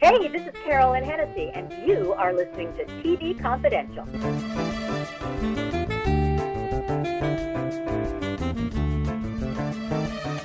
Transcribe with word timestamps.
Hey, 0.00 0.28
this 0.28 0.42
is 0.42 0.52
Carolyn 0.64 1.02
Hennessy, 1.02 1.50
and 1.54 1.72
you 1.86 2.12
are 2.12 2.34
listening 2.34 2.76
to 2.76 2.84
TV 2.84 3.40
Confidential. 3.40 4.04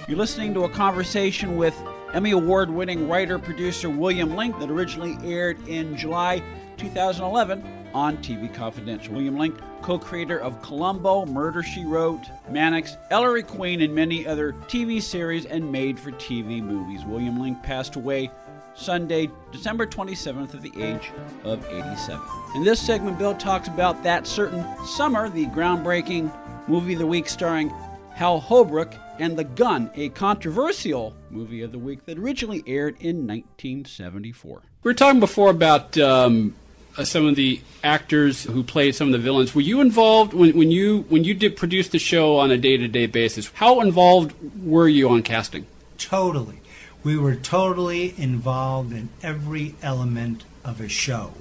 You're 0.08 0.18
listening 0.18 0.54
to 0.54 0.64
a 0.64 0.70
conversation 0.70 1.58
with 1.58 1.76
Emmy 2.14 2.32
Award 2.32 2.70
winning 2.70 3.10
writer 3.10 3.38
producer 3.38 3.90
William 3.90 4.36
Link 4.36 4.58
that 4.60 4.70
originally 4.70 5.18
aired 5.30 5.68
in 5.68 5.98
July 5.98 6.42
2011 6.78 7.90
on 7.94 8.18
TV 8.20 8.54
Confidential. 8.54 9.14
William 9.14 9.38
Link, 9.38 9.60
co 9.82 10.00
creator 10.00 10.40
of 10.40 10.62
Columbo, 10.62 11.26
Murder 11.26 11.64
She 11.64 11.84
Wrote, 11.84 12.28
Mannix, 12.50 12.98
Ellery 13.12 13.44
Queen, 13.44 13.82
and 13.82 13.94
many 13.94 14.26
other 14.26 14.54
TV 14.68 15.02
series 15.02 15.46
and 15.46 15.70
made 15.70 16.00
for 16.00 16.12
TV 16.12 16.62
movies. 16.64 17.04
William 17.04 17.42
Link 17.42 17.62
passed 17.62 17.96
away 17.96 18.32
Sunday, 18.76 19.30
December 19.52 19.86
27th, 19.86 20.56
at 20.56 20.62
the 20.62 20.72
age 20.82 21.12
of 21.44 21.66
87. 21.66 22.22
In 22.56 22.64
this 22.64 22.80
segment, 22.80 23.18
Bill 23.18 23.36
talks 23.36 23.68
about 23.68 24.04
that 24.04 24.26
certain 24.26 24.66
summer, 24.86 25.30
the 25.30 25.46
groundbreaking 25.48 26.32
movie 26.68 26.94
of 26.94 27.00
the 27.00 27.08
week 27.08 27.28
starring 27.28 27.74
Hal 28.16 28.40
Holbrook 28.40 28.94
and 29.20 29.38
The 29.38 29.44
Gun, 29.44 29.92
a 29.96 30.10
controversial 30.10 31.16
movie 31.30 31.62
of 31.62 31.72
the 31.72 31.80
week 31.80 32.06
that 32.06 32.18
originally 32.18 32.64
aired 32.68 32.96
in 33.00 33.28
1974. 33.28 34.62
We 34.84 34.90
were 34.90 34.94
talking 34.94 35.20
before 35.20 35.50
about 35.50 35.98
um, 35.98 36.56
uh, 36.98 37.04
some 37.04 37.26
of 37.26 37.36
the 37.36 37.62
actors 37.84 38.44
who 38.44 38.64
played 38.64 38.96
some 38.96 39.08
of 39.08 39.12
the 39.14 39.20
villains. 39.20 39.56
Were 39.56 39.62
you 39.62 39.82
involved 39.82 40.34
when, 40.34 40.58
when 40.58 40.72
you 40.72 41.06
when 41.10 41.24
you 41.24 41.34
did 41.34 41.56
produce 41.56 41.90
the 41.90 42.00
show 42.00 42.38
on 42.38 42.52
a 42.52 42.58
day 42.58 42.78
to 42.78 42.88
day 42.88 43.06
basis? 43.06 43.50
How 43.54 43.82
involved 43.82 44.34
were 44.64 44.88
you 44.88 45.10
on 45.10 45.24
casting? 45.24 45.66
Totally. 45.98 46.60
We 47.04 47.18
were 47.18 47.36
totally 47.36 48.14
involved 48.18 48.92
in 48.92 49.10
every 49.24 49.76
element 49.82 50.44
of 50.64 50.82
a 50.82 50.90
show 50.90 51.34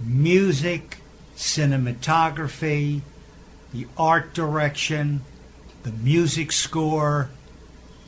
music, 0.00 0.98
cinematography, 1.36 3.00
the 3.72 3.86
art 3.96 4.34
direction, 4.34 5.22
the 5.82 5.92
music 5.92 6.52
score, 6.52 7.30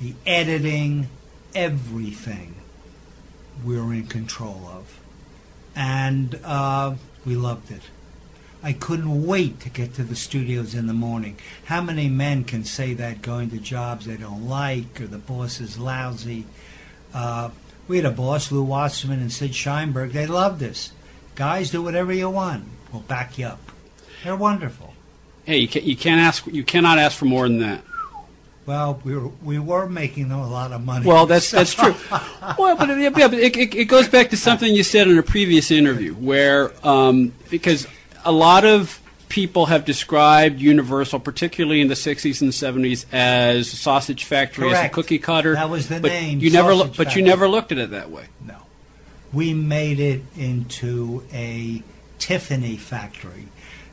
the 0.00 0.14
editing, 0.26 1.08
everything 1.54 2.54
we 3.64 3.80
were 3.80 3.92
in 3.92 4.06
control 4.06 4.68
of. 4.72 5.00
And 5.74 6.38
uh, 6.44 6.96
we 7.24 7.34
loved 7.34 7.70
it. 7.70 7.82
I 8.62 8.72
couldn't 8.72 9.26
wait 9.26 9.60
to 9.60 9.70
get 9.70 9.94
to 9.94 10.04
the 10.04 10.16
studios 10.16 10.74
in 10.74 10.86
the 10.86 10.94
morning. 10.94 11.38
How 11.66 11.80
many 11.80 12.08
men 12.08 12.44
can 12.44 12.64
say 12.64 12.94
that 12.94 13.22
going 13.22 13.50
to 13.50 13.58
jobs 13.58 14.06
they 14.06 14.16
don't 14.16 14.48
like 14.48 15.00
or 15.00 15.06
the 15.06 15.18
boss 15.18 15.60
is 15.60 15.78
lousy? 15.78 16.46
Uh, 17.14 17.50
we 17.88 17.98
had 17.98 18.06
a 18.06 18.10
boss, 18.10 18.50
Lew 18.50 18.62
Wasserman 18.62 19.20
and 19.20 19.32
Sid 19.32 19.52
Sheinberg. 19.52 20.12
They 20.12 20.26
loved 20.26 20.62
us. 20.62 20.92
Guys, 21.34 21.70
do 21.70 21.82
whatever 21.82 22.12
you 22.12 22.30
want. 22.30 22.64
We'll 22.92 23.02
back 23.02 23.38
you 23.38 23.46
up. 23.46 23.60
They're 24.24 24.36
wonderful. 24.36 24.94
Hey, 25.44 25.58
you, 25.58 25.68
can, 25.68 25.84
you 25.84 25.96
can't 25.96 26.20
ask. 26.20 26.46
You 26.46 26.64
cannot 26.64 26.98
ask 26.98 27.16
for 27.16 27.26
more 27.26 27.46
than 27.46 27.58
that. 27.58 27.84
Well, 28.64 29.00
we 29.04 29.16
were 29.16 29.28
we 29.44 29.60
were 29.60 29.88
making 29.88 30.28
them 30.28 30.40
a 30.40 30.48
lot 30.48 30.72
of 30.72 30.84
money. 30.84 31.06
Well, 31.06 31.26
that's 31.26 31.52
that's 31.52 31.72
true. 31.74 31.94
well, 32.58 32.76
but, 32.76 32.88
yeah, 32.98 33.10
but 33.10 33.32
it, 33.34 33.56
it, 33.56 33.74
it 33.74 33.84
goes 33.84 34.08
back 34.08 34.30
to 34.30 34.36
something 34.36 34.74
you 34.74 34.82
said 34.82 35.06
in 35.06 35.16
a 35.18 35.22
previous 35.22 35.70
interview, 35.70 36.14
where 36.14 36.72
um, 36.84 37.32
because 37.48 37.86
a 38.26 38.32
lot 38.32 38.64
of 38.64 39.00
people 39.28 39.66
have 39.66 39.84
described 39.84 40.60
Universal, 40.60 41.20
particularly 41.20 41.80
in 41.80 41.88
the 41.88 41.94
60s 41.94 42.40
and 42.40 42.50
70s, 42.50 43.06
as 43.12 43.72
a 43.72 43.76
sausage 43.76 44.24
factory, 44.24 44.72
as 44.72 44.84
a 44.84 44.88
cookie 44.88 45.18
cutter. 45.18 45.54
That 45.54 45.70
was 45.70 45.88
the 45.88 46.00
but 46.00 46.08
name, 46.08 46.40
You 46.40 46.50
never, 46.50 46.74
sausage 46.74 46.96
but 46.96 47.16
you 47.16 47.22
never 47.22 47.48
looked 47.48 47.72
at 47.72 47.78
it 47.78 47.90
that 47.90 48.10
way. 48.10 48.26
No. 48.44 48.58
We 49.32 49.54
made 49.54 50.00
it 50.00 50.22
into 50.36 51.24
a 51.32 51.82
Tiffany 52.18 52.76
factory. 52.76 53.48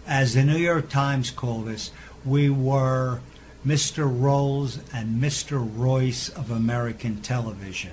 As 0.06 0.34
the 0.34 0.44
New 0.44 0.58
York 0.58 0.90
Times 0.90 1.32
called 1.32 1.68
us, 1.68 1.92
we 2.26 2.50
were 2.50 3.22
Mr. 3.66 4.10
Rolls 4.10 4.80
and 4.94 5.22
Mr. 5.22 5.68
Royce 5.78 6.30
of 6.30 6.52
American 6.52 7.22
television. 7.22 7.92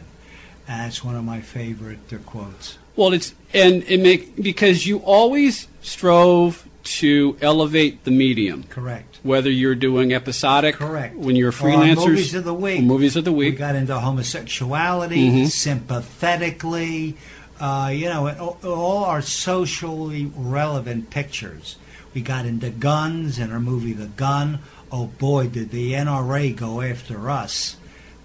And 0.70 0.86
it's 0.86 1.02
one 1.02 1.16
of 1.16 1.24
my 1.24 1.40
favorite 1.40 1.98
quotes. 2.26 2.78
Well, 2.94 3.12
it's 3.12 3.34
and 3.52 3.82
it 3.88 3.98
make 4.00 4.40
because 4.40 4.86
you 4.86 4.98
always 4.98 5.66
strove 5.82 6.64
to 6.82 7.36
elevate 7.40 8.04
the 8.04 8.12
medium. 8.12 8.62
Correct. 8.68 9.18
Whether 9.24 9.50
you're 9.50 9.74
doing 9.74 10.12
episodic, 10.12 10.76
Correct. 10.76 11.16
when 11.16 11.34
you're 11.34 11.48
Or 11.48 11.52
freelancers, 11.52 11.98
on 12.02 12.08
movies 12.10 12.34
of 12.34 12.44
the 12.44 12.54
week. 12.54 12.82
movies 12.84 13.16
of 13.16 13.24
the 13.24 13.32
week. 13.32 13.54
We 13.54 13.58
got 13.58 13.74
into 13.74 13.98
homosexuality, 13.98 15.28
Mhm. 15.30 15.50
sympathetically, 15.50 17.16
uh, 17.60 17.90
you 17.92 18.06
know, 18.06 18.28
all, 18.28 18.58
all 18.64 19.04
our 19.04 19.22
socially 19.22 20.30
relevant 20.36 21.10
pictures. 21.10 21.76
We 22.14 22.20
got 22.20 22.46
into 22.46 22.70
guns 22.70 23.38
in 23.40 23.50
our 23.50 23.60
movie 23.60 23.92
The 23.92 24.06
Gun. 24.06 24.60
Oh 24.92 25.06
boy, 25.06 25.48
did 25.48 25.70
the 25.70 25.94
NRA 25.94 26.50
go 26.52 26.80
after 26.80 27.28
us. 27.30 27.76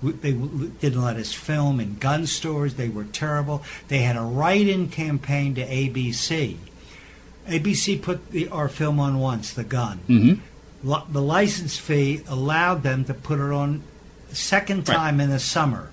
They 0.03 0.33
didn't 0.33 1.01
let 1.01 1.15
us 1.15 1.33
film 1.33 1.79
in 1.79 1.95
gun 1.97 2.27
stores. 2.27 2.75
They 2.75 2.89
were 2.89 3.05
terrible. 3.05 3.63
They 3.87 3.99
had 3.99 4.15
a 4.17 4.21
write-in 4.21 4.89
campaign 4.89 5.55
to 5.55 5.65
ABC. 5.65 6.57
ABC 7.47 8.01
put 8.01 8.31
the, 8.31 8.47
our 8.49 8.67
film 8.69 8.99
on 8.99 9.19
once, 9.19 9.53
The 9.53 9.63
Gun 9.63 9.99
Mhm. 10.07 10.39
li- 10.83 11.03
the 11.11 11.21
license 11.21 11.77
fee 11.77 12.21
allowed 12.27 12.83
them 12.83 13.05
to 13.05 13.13
put 13.13 13.39
it 13.39 13.51
on 13.51 13.83
a 14.31 14.35
second 14.35 14.85
time 14.85 15.19
in 15.19 15.29
the 15.29 15.39
summer. 15.39 15.89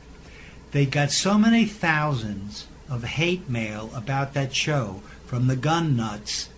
They 0.73 0.87
got 0.87 1.11
so 1.11 1.37
many 1.39 1.67
thousands 1.67 2.67
of 2.89 3.05
hate 3.05 3.49
mail 3.49 3.91
about 3.95 4.33
that 4.35 4.55
show 4.55 5.03
from 5.27 5.47
the 5.47 5.57
gun 5.57 5.97
nuts. 5.97 6.49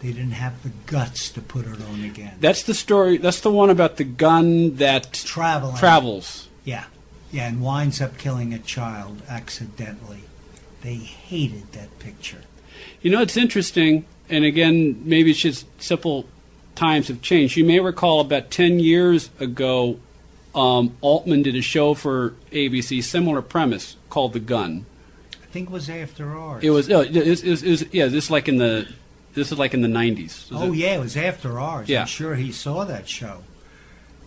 They 0.00 0.08
didn't 0.12 0.32
have 0.32 0.62
the 0.62 0.70
guts 0.86 1.30
to 1.30 1.40
put 1.40 1.66
it 1.66 1.78
on 1.90 2.04
again. 2.04 2.34
That's 2.40 2.62
the 2.62 2.74
story. 2.74 3.16
That's 3.16 3.40
the 3.40 3.50
one 3.50 3.70
about 3.70 3.96
the 3.96 4.04
gun 4.04 4.76
that 4.76 5.12
Traveling. 5.12 5.76
travels. 5.76 6.48
Yeah, 6.64 6.84
yeah, 7.30 7.48
and 7.48 7.60
winds 7.60 8.00
up 8.00 8.16
killing 8.18 8.54
a 8.54 8.58
child 8.58 9.22
accidentally. 9.28 10.24
They 10.82 10.94
hated 10.94 11.72
that 11.72 11.98
picture. 11.98 12.42
You 13.00 13.10
know, 13.10 13.20
it's 13.22 13.36
interesting, 13.36 14.04
and 14.28 14.44
again, 14.44 15.02
maybe 15.04 15.30
it's 15.30 15.40
just 15.40 15.66
simple 15.82 16.26
times 16.74 17.08
have 17.08 17.22
changed. 17.22 17.56
You 17.56 17.64
may 17.64 17.80
recall 17.80 18.20
about 18.20 18.50
10 18.50 18.78
years 18.80 19.30
ago, 19.38 19.98
um, 20.54 20.96
Altman 21.00 21.42
did 21.42 21.56
a 21.56 21.62
show 21.62 21.94
for 21.94 22.34
ABC, 22.52 23.02
similar 23.02 23.42
premise, 23.42 23.96
called 24.10 24.32
The 24.32 24.40
Gun. 24.40 24.86
I 25.42 25.46
think 25.46 25.68
it 25.68 25.72
was 25.72 25.88
after 25.88 26.36
ours. 26.36 26.64
It 26.64 26.70
was, 26.70 26.90
oh, 26.90 27.00
it 27.00 27.16
it 27.16 27.44
it 27.44 27.62
was- 27.62 27.84
yeah, 27.92 28.06
this 28.06 28.24
is 28.24 28.30
like 28.30 28.48
in 28.48 28.56
the, 28.56 28.88
this 29.34 29.52
is 29.52 29.58
like 29.58 29.74
in 29.74 29.82
the 29.82 29.88
90s. 29.88 30.48
Oh 30.52 30.72
it? 30.72 30.76
yeah, 30.76 30.94
it 30.96 31.00
was 31.00 31.16
after 31.16 31.58
ours. 31.60 31.88
Yeah. 31.88 32.02
I'm 32.02 32.06
sure 32.06 32.34
he 32.34 32.52
saw 32.52 32.84
that 32.84 33.08
show. 33.08 33.42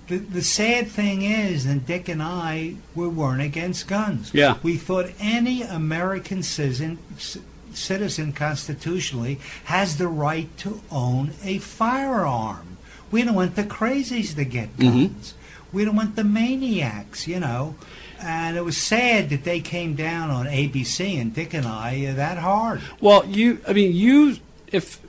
The, 0.07 0.17
the 0.17 0.41
sad 0.41 0.87
thing 0.87 1.21
is, 1.23 1.65
and 1.65 1.85
Dick 1.85 2.07
and 2.07 2.23
I, 2.23 2.75
we 2.95 3.07
weren't 3.09 3.41
against 3.41 3.87
guns. 3.87 4.33
Yeah. 4.33 4.57
We 4.63 4.77
thought 4.77 5.07
any 5.19 5.63
American 5.63 6.43
citizen, 6.43 6.97
citizen 7.73 8.31
constitutionally 8.33 9.39
has 9.65 9.97
the 9.97 10.07
right 10.07 10.55
to 10.59 10.81
own 10.91 11.31
a 11.43 11.57
firearm. 11.59 12.77
We 13.11 13.23
don't 13.23 13.35
want 13.35 13.55
the 13.55 13.63
crazies 13.63 14.35
to 14.35 14.45
get 14.45 14.75
Mhm. 14.77 15.07
guns. 15.09 15.33
We 15.73 15.83
don't 15.83 15.95
want 15.95 16.15
the 16.15 16.23
maniacs, 16.23 17.27
you 17.27 17.39
know. 17.39 17.75
And 18.21 18.57
it 18.57 18.63
was 18.65 18.77
sad 18.77 19.29
that 19.29 19.43
they 19.43 19.59
came 19.59 19.93
down 19.95 20.29
on 20.31 20.47
ABC 20.47 21.17
and 21.19 21.33
Dick 21.33 21.53
and 21.53 21.65
I 21.67 22.05
uh, 22.05 22.13
that 22.15 22.37
hard. 22.37 22.81
Well, 23.01 23.25
you, 23.25 23.59
I 23.67 23.73
mean, 23.73 23.93
you, 23.93 24.37
if, 24.71 24.99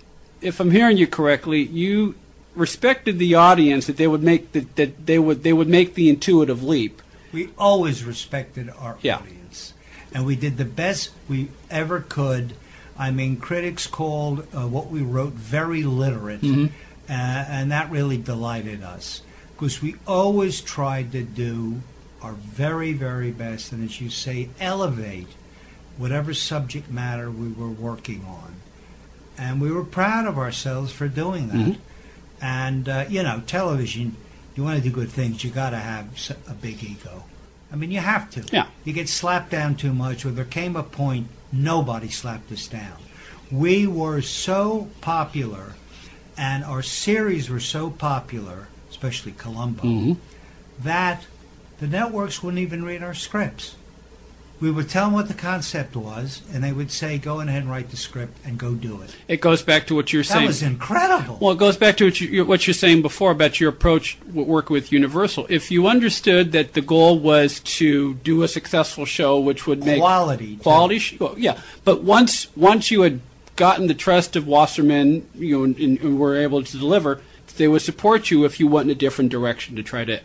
if 0.41 0.61
I'm 0.61 0.71
hearing 0.73 0.97
you 0.99 1.07
correctly, 1.07 1.63
you 1.63 2.17
respected 2.59 3.19
the 3.19 3.35
audience 3.35 3.87
that 3.87 3.97
they 3.97 4.07
would 4.07 4.23
make, 4.23 4.53
that, 4.53 4.77
that 4.77 5.07
they 5.07 5.19
would, 5.19 5.43
they 5.43 5.53
would 5.53 5.69
make 5.69 5.95
the 5.95 6.09
intuitive 6.09 6.63
leap. 6.63 7.01
We 7.33 7.51
always 7.59 8.05
respected 8.05 8.71
our 8.79 8.99
Yeah. 9.03 9.17
audience, 9.19 9.75
and 10.13 10.27
we 10.27 10.35
did 10.37 10.57
the 10.57 10.65
best 10.65 11.11
we 11.29 11.49
ever 11.71 12.01
could. 12.01 12.55
I 12.99 13.11
mean, 13.13 13.37
critics 13.37 13.87
called 13.87 14.47
uh, 14.53 14.67
what 14.67 14.91
we 14.91 15.01
wrote 15.03 15.35
very 15.35 15.85
literate, 15.85 16.43
Mhm. 16.43 16.71
uh, 17.09 17.13
and 17.13 17.71
that 17.71 17.91
really 17.91 18.17
delighted 18.17 18.83
us 18.83 19.23
because 19.55 19.81
we 19.83 19.95
always 20.07 20.61
tried 20.61 21.13
to 21.13 21.23
do 21.23 21.83
our 22.23 22.33
very, 22.33 22.93
very 22.93 23.31
best, 23.31 23.71
and 23.73 23.85
as 23.89 24.01
you 24.01 24.11
say, 24.11 24.49
elevate 24.61 25.29
whatever 25.97 26.35
subject 26.35 26.91
matter 26.91 27.31
we 27.31 27.49
were 27.49 27.69
working 27.69 28.25
on. 28.27 28.55
And 29.37 29.61
we 29.61 29.71
were 29.71 29.85
proud 29.85 30.27
of 30.27 30.37
ourselves 30.39 30.91
for 30.91 31.07
doing 31.07 31.49
that. 31.49 31.57
Mhm. 31.57 31.77
And, 32.41 32.89
uh, 32.89 33.05
you 33.09 33.23
know, 33.23 33.43
television, 33.47 34.17
you 34.55 34.63
want 34.65 34.77
to 34.77 34.83
do 34.83 34.95
good 34.95 35.11
things, 35.11 35.43
you 35.45 35.51
got 35.51 35.71
to 35.71 35.79
have 35.79 36.07
a 36.49 36.55
big 36.55 36.83
ego. 36.83 37.25
I 37.73 37.77
mean, 37.77 37.91
you 37.91 38.01
have 38.01 38.31
to. 38.33 38.45
Yeah. 38.53 38.67
You 38.85 38.93
get 38.93 39.09
slapped 39.09 39.51
down 39.51 39.75
too 39.75 39.93
much, 39.93 40.25
or 40.25 40.31
there 40.31 40.45
came 40.45 40.77
a 40.77 40.83
point 40.83 41.29
nobody 41.53 42.09
slapped 42.09 42.51
us 42.53 42.67
down. 42.67 42.97
We 43.51 43.87
were 43.87 44.21
so 44.23 44.89
popular, 45.01 45.75
and 46.37 46.65
our 46.65 46.83
series 46.83 47.51
were 47.51 47.61
so 47.61 47.91
popular, 47.91 48.69
especially 48.91 49.33
Columbo, 49.33 49.83
Mhm. 49.83 50.17
that 50.83 51.27
the 51.81 51.87
networks 51.87 52.43
wouldn't 52.43 52.61
even 52.63 52.85
read 52.85 53.03
our 53.03 53.15
scripts. 53.15 53.75
We 54.61 54.71
would 54.71 54.89
tell 54.89 55.07
them 55.07 55.15
what 55.15 55.29
the 55.29 55.35
concept 55.35 55.95
was, 55.95 56.43
and 56.53 56.65
they 56.65 56.73
would 56.73 56.91
say, 56.91 57.17
"Go 57.19 57.41
ahead 57.41 57.63
and 57.63 57.71
write 57.71 57.91
the 57.91 57.97
script 57.97 58.39
and 58.45 58.59
go 58.59 58.75
do 58.75 59.01
it." 59.03 59.15
It 59.29 59.41
goes 59.41 59.63
back 59.63 59.87
to 59.87 59.95
what 59.95 60.13
you're 60.13 60.23
That 60.23 60.29
saying. 60.29 60.43
That 60.43 60.49
was 60.49 60.63
incredible. 60.63 61.39
Well, 61.41 61.53
it 61.53 61.59
goes 61.59 61.77
back 61.77 61.97
to 61.99 62.07
what, 62.07 62.21
you, 62.21 62.45
what 62.45 62.67
you're 62.67 62.75
saying 62.75 63.03
before 63.03 63.31
about 63.31 63.61
your 63.61 63.71
approach 63.71 64.19
work 64.33 64.69
with 64.69 64.91
Universal. 64.91 65.47
If 65.49 65.71
you 65.71 65.87
understood 65.87 66.53
that 66.53 66.73
the 66.73 66.81
goal 66.81 67.19
was 67.19 67.61
to 67.61 68.15
do 68.15 68.43
a 68.43 68.49
successful 68.49 69.05
show, 69.05 69.39
which 69.39 69.67
would 69.67 69.85
make 69.85 70.01
Quality, 70.01 70.57
quality, 70.57 70.99
sh- 70.99 71.21
well, 71.21 71.35
yeah. 71.39 71.61
But 71.85 72.03
once 72.03 72.49
once 72.57 72.91
you 72.91 73.03
had 73.03 73.21
gotten 73.55 73.87
the 73.87 73.95
trust 73.95 74.37
of 74.37 74.47
Wasserman, 74.47 75.29
you 75.35 75.59
know, 75.59 75.65
and, 75.65 75.79
and 75.79 76.19
were 76.19 76.37
able 76.37 76.63
to 76.63 76.79
deliver, 76.79 77.21
they 77.59 77.69
would 77.69 77.83
support 77.83 78.31
you 78.31 78.45
if 78.45 78.59
you 78.59 78.67
went 78.67 78.87
in 78.87 78.91
a 78.91 78.99
different 78.99 79.31
direction 79.31 79.77
to 79.77 79.83
try 79.83 80.05
to 80.05 80.21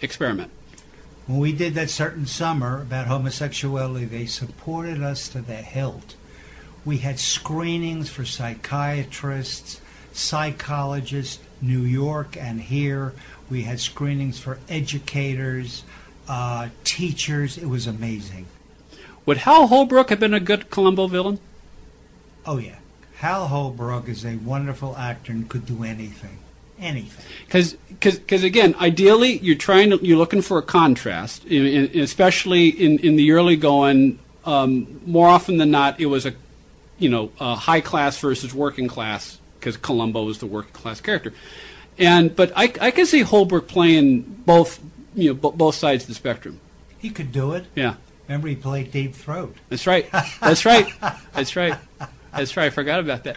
experiment. 0.00 0.50
When 1.26 1.38
we 1.38 1.52
did 1.52 1.74
that 1.74 1.90
certain 1.90 2.26
summer 2.26 2.82
about 2.82 3.08
homosexuality, 3.08 4.04
they 4.04 4.26
supported 4.26 5.02
us 5.02 5.28
to 5.30 5.40
the 5.40 5.56
hilt. 5.56 6.14
We 6.84 6.98
had 6.98 7.18
screenings 7.18 8.08
for 8.08 8.24
psychiatrists, 8.24 9.80
psychologists, 10.12 11.40
New 11.60 11.80
York 11.80 12.36
and 12.36 12.60
here. 12.60 13.12
We 13.50 13.62
had 13.62 13.80
screenings 13.80 14.38
for 14.38 14.58
educators, 14.68 15.82
uh, 16.28 16.68
teachers. 16.84 17.58
It 17.58 17.66
was 17.66 17.88
amazing. 17.88 18.46
Would 19.24 19.38
Hal 19.38 19.66
Holbrook 19.66 20.10
have 20.10 20.20
been 20.20 20.34
a 20.34 20.38
good 20.38 20.70
Columbo 20.70 21.08
villain? 21.08 21.40
Oh, 22.44 22.58
yeah. 22.58 22.76
Hal 23.16 23.48
Holbrook 23.48 24.08
is 24.08 24.24
a 24.24 24.36
wonderful 24.36 24.96
actor 24.96 25.32
and 25.32 25.48
could 25.48 25.66
do 25.66 25.82
anything. 25.82 26.38
Anything. 26.78 27.24
Because 27.46 27.72
because 27.88 28.42
again, 28.42 28.74
ideally, 28.80 29.38
you're 29.38 29.56
trying 29.56 29.90
to 29.90 29.98
you're 30.04 30.18
looking 30.18 30.42
for 30.42 30.58
a 30.58 30.62
contrast, 30.62 31.44
in, 31.46 31.66
in, 31.66 32.00
especially 32.00 32.68
in, 32.68 32.98
in 32.98 33.16
the 33.16 33.32
early 33.32 33.56
going. 33.56 34.18
Um, 34.44 35.00
more 35.06 35.28
often 35.28 35.56
than 35.56 35.70
not, 35.70 35.98
it 36.00 36.06
was 36.06 36.26
a 36.26 36.34
you 36.98 37.08
know 37.08 37.30
a 37.40 37.54
high 37.54 37.80
class 37.80 38.18
versus 38.18 38.52
working 38.54 38.88
class 38.88 39.38
because 39.58 39.76
Columbo 39.76 40.24
was 40.24 40.38
the 40.38 40.46
working 40.46 40.72
class 40.72 41.00
character, 41.00 41.32
and 41.98 42.34
but 42.34 42.52
I, 42.54 42.72
I 42.80 42.90
can 42.90 43.06
see 43.06 43.22
Holbrook 43.22 43.68
playing 43.68 44.20
both 44.20 44.78
you 45.14 45.30
know 45.30 45.34
bo- 45.34 45.52
both 45.52 45.74
sides 45.76 46.04
of 46.04 46.08
the 46.08 46.14
spectrum. 46.14 46.60
He 46.98 47.10
could 47.10 47.32
do 47.32 47.52
it. 47.52 47.66
Yeah, 47.74 47.94
Remember, 48.28 48.48
he 48.48 48.56
played 48.56 48.90
Deep 48.90 49.14
Throat. 49.14 49.56
that's 49.68 49.86
right. 49.86 50.10
That's 50.40 50.64
right. 50.64 50.86
That's 51.32 51.56
right. 51.56 51.78
That's 52.32 52.56
right. 52.56 52.66
I 52.66 52.70
forgot 52.70 53.00
about 53.00 53.24
that. 53.24 53.36